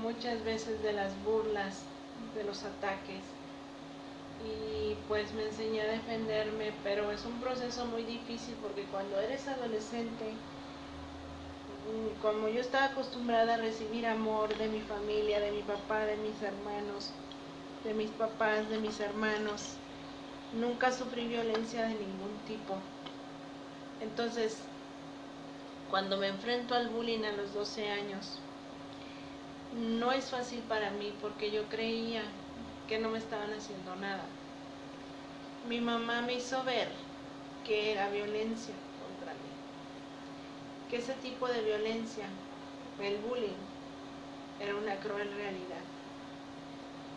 [0.00, 1.86] muchas veces de las burlas,
[2.34, 3.24] de los ataques.
[4.38, 9.48] Y pues me enseñé a defenderme, pero es un proceso muy difícil porque cuando eres
[9.48, 10.36] adolescente,
[11.66, 16.16] Mm, como yo estaba acostumbrada a recibir amor de mi familia, de mi papá, de
[16.16, 17.12] mis hermanos,
[17.82, 19.80] de mis papás, de mis hermanos,
[20.52, 22.93] nunca sufrí violencia de ningún tipo.
[24.04, 24.58] Entonces,
[25.90, 28.38] cuando me enfrento al bullying a los 12 años,
[29.72, 32.22] no es fácil para mí porque yo creía
[32.86, 34.24] que no me estaban haciendo nada.
[35.68, 36.88] Mi mamá me hizo ver
[37.64, 38.74] que era violencia
[40.88, 42.26] que ese tipo de violencia,
[43.00, 43.58] el bullying,
[44.60, 45.82] era una cruel realidad.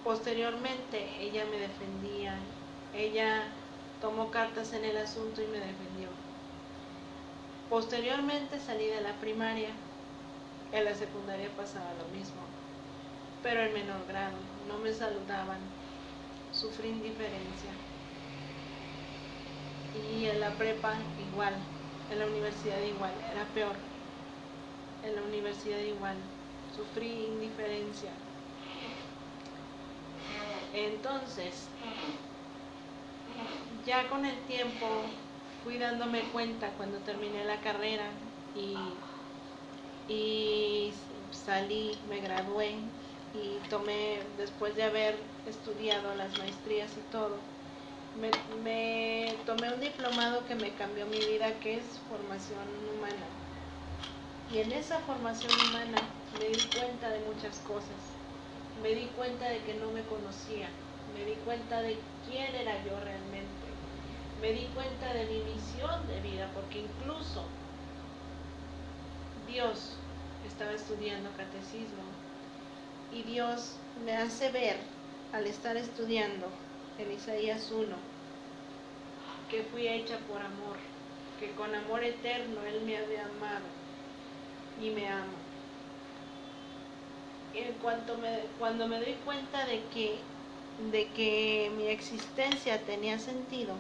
[0.03, 2.39] Posteriormente ella me defendía,
[2.93, 3.43] ella
[4.01, 6.07] tomó cartas en el asunto y me defendió.
[7.69, 9.69] Posteriormente salí de la primaria,
[10.71, 12.41] en la secundaria pasaba lo mismo,
[13.43, 14.37] pero en menor grado,
[14.69, 15.59] no me saludaban,
[16.53, 17.71] sufrí indiferencia.
[20.09, 20.93] Y en la prepa
[21.29, 21.55] igual,
[22.09, 23.75] en la universidad igual, era peor.
[25.03, 26.15] En la universidad igual,
[26.73, 28.11] sufrí indiferencia.
[30.73, 31.67] Entonces,
[33.85, 34.87] ya con el tiempo
[35.67, 38.21] fui dándome cuenta cuando terminé la carrera
[38.53, 39.03] y,
[40.07, 40.93] y
[41.31, 42.93] salí, me gradué
[43.33, 47.43] y tomé, después de haber estudiado las maestrías y todo,
[48.13, 53.27] me, tomé un diplomado que me cambió mi vida, que es formación humana.
[54.47, 58.17] Y en esa formación humana me di cuenta de muchas cosas.
[58.73, 60.69] Me di cuenta de que no me conocía.
[61.05, 63.66] Me di cuenta de quién era yo realmente.
[64.41, 67.43] Me di cuenta de mi misión de vida, porque incluso
[69.51, 69.93] Dios
[70.47, 72.03] estaba estudiando catecismo
[73.11, 73.73] y Dios
[74.05, 74.77] me hace ver
[75.33, 76.47] al estar estudiando
[76.99, 77.95] en Isaías 1,
[79.49, 80.77] que fui hecha por amor,
[81.39, 83.65] que con amor eterno Él me había amado
[84.81, 85.33] y me ama.
[87.55, 90.19] En cuanto me, cuando me doy cuenta de que,
[90.91, 93.73] de que mi existencia tenía sentido,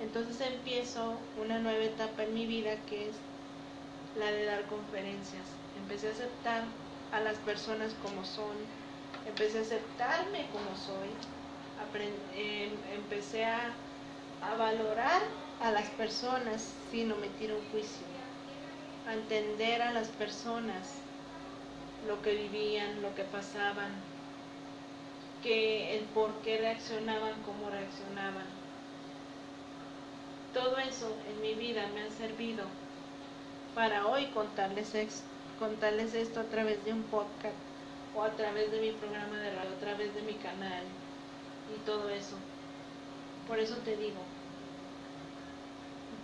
[0.00, 3.16] entonces empiezo una nueva etapa en mi vida que es
[4.18, 5.44] la de dar conferencias.
[5.78, 6.64] Empecé a aceptar
[7.12, 8.56] a las personas como son,
[9.26, 11.10] empecé a aceptarme como soy,
[12.36, 13.74] Em, empecé a,
[14.58, 15.22] valorar
[15.60, 18.06] a las personas sin omitir un juicio,
[19.08, 20.92] a entender a las personas
[22.06, 23.92] lo que vivían, lo que pasaban,
[25.42, 28.59] que el por qué reaccionaban, cómo reaccionaban.
[30.52, 32.64] Todo eso en mi vida me ha servido
[33.74, 37.54] para hoy contarles, esto a través de un podcast
[38.16, 40.82] o a través de mi programa de radio, a través de mi canal
[41.72, 42.34] y todo eso.
[43.46, 44.20] Por eso te digo,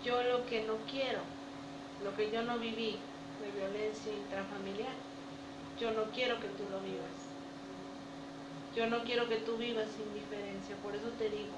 [0.05, 1.20] yo lo que no quiero,
[2.03, 2.99] lo que yo no viví
[3.41, 4.95] de violencia intrafamiliar,
[5.79, 7.31] yo no quiero que tú lo vivas.
[8.74, 10.77] Yo no quiero que tú vivas sin diferencia.
[10.83, 11.55] Por eso te digo,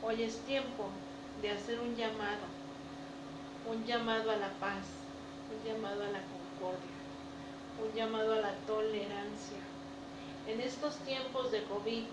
[0.00, 0.88] hoy es tiempo
[1.42, 2.46] de hacer un llamado,
[3.70, 4.86] un llamado a la paz,
[5.50, 6.94] un llamado a la concordia,
[7.82, 9.58] un llamado a la tolerancia.
[10.46, 12.04] En estos tiempos de COVID,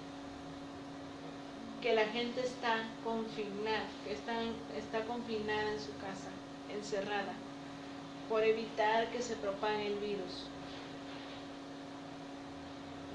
[1.82, 4.34] que la gente está confinada, que está,
[4.78, 6.30] está confinada en su casa,
[6.74, 7.34] encerrada,
[8.30, 10.46] por evitar que se propague el virus.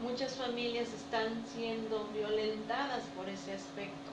[0.03, 4.06] Muchas familias están siendo violentadas por ese aspecto.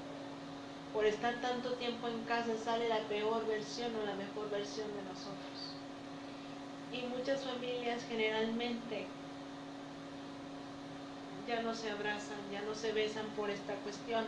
[0.94, 5.04] Por estar tanto tiempo en casa sale la peor versión o la mejor versión de
[5.04, 5.78] nosotros.
[6.92, 9.08] Y muchas familias generalmente
[11.48, 14.26] ya no se abrazan, ya no se besan por esta cuestión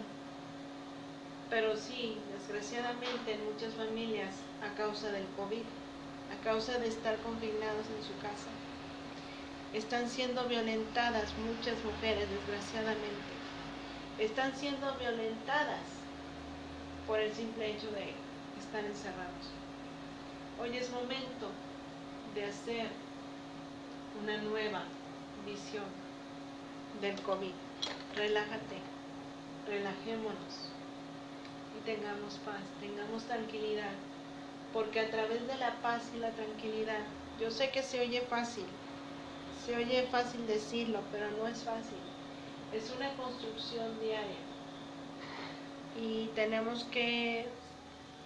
[1.49, 5.65] Pero sí, desgraciadamente en muchas familias, a causa del COVID,
[6.31, 8.49] a causa de estar confinados en su casa,
[9.73, 13.41] están siendo violentadas muchas mujeres, desgraciadamente.
[14.17, 16.04] Están siendo violentadas
[17.07, 18.13] por el simple hecho de
[18.59, 19.51] estar encerrados.
[20.59, 21.49] Hoy es momento
[22.33, 22.87] de hacer
[24.21, 24.83] una nueva
[25.45, 25.85] visión
[27.01, 27.51] del COVID.
[28.15, 28.77] Relájate,
[29.67, 30.69] relajémonos
[31.77, 33.91] y tengamos paz, tengamos tranquilidad,
[34.73, 37.01] porque a través de la paz y la tranquilidad,
[37.39, 38.65] yo sé que se oye fácil,
[39.65, 41.97] se oye fácil decirlo, pero no es fácil.
[42.71, 44.54] Es una construcción diaria.
[45.95, 47.47] Y tenemos que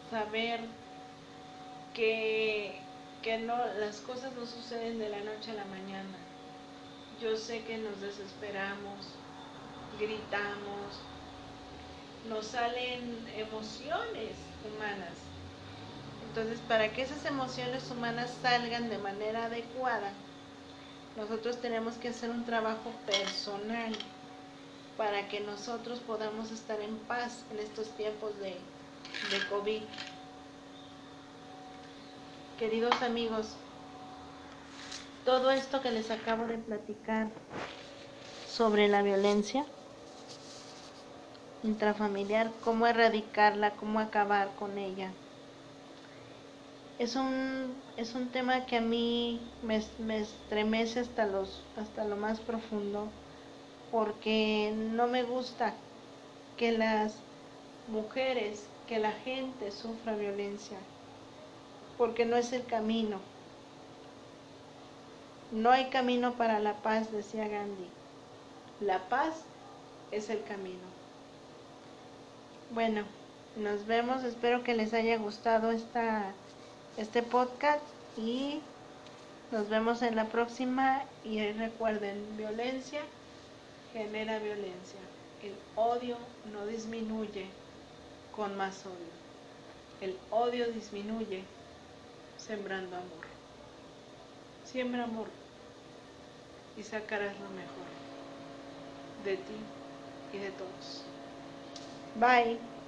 [0.09, 0.61] saber
[1.93, 2.79] que,
[3.21, 6.17] que no, las cosas no suceden de la noche a la mañana.
[7.21, 9.13] Yo sé que nos desesperamos,
[9.99, 11.01] gritamos,
[12.27, 15.13] nos salen emociones humanas.
[16.27, 20.11] Entonces, para que esas emociones humanas salgan de manera adecuada,
[21.17, 23.95] nosotros tenemos que hacer un trabajo personal
[24.99, 28.57] para que nosotros podamos estar en paz en estos tiempos de,
[29.49, 29.81] COVID.
[32.59, 33.55] Queridos amigos,
[35.23, 37.29] todo esto que les acabo de platicar
[38.45, 39.65] sobre la violencia
[41.63, 45.11] intrafamiliar, cómo erradicarla, cómo acabar con ella,
[46.99, 52.17] es un, es un tema que a mí me, me estremece hasta, los, hasta lo
[52.17, 53.07] más profundo,
[53.91, 55.73] porque no me gusta
[56.57, 57.15] que las
[57.87, 60.77] mujeres, que la gente sufra violencia,
[61.97, 63.19] porque no es el camino.
[65.51, 67.89] No hay camino para la paz, decía Gandhi.
[68.81, 69.43] La paz
[70.11, 70.87] es el camino.
[72.71, 73.03] Bueno,
[73.55, 76.33] nos vemos, espero que les haya gustado esta
[76.97, 77.81] este podcast
[78.17, 78.59] y
[79.51, 83.01] nos vemos en la próxima y recuerden, violencia
[83.93, 84.99] genera violencia.
[85.43, 86.17] El odio
[86.51, 87.45] no disminuye
[88.35, 89.19] con más odio.
[90.01, 91.43] El odio disminuye
[92.37, 93.25] sembrando amor.
[94.65, 95.27] Siembra amor
[96.77, 97.89] y sacarás lo mejor
[99.25, 99.55] de ti
[100.33, 101.03] y de todos.
[102.15, 102.78] Bye.